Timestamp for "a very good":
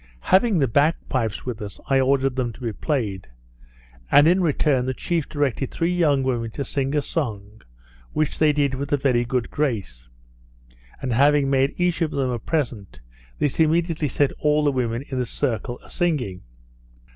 8.91-9.51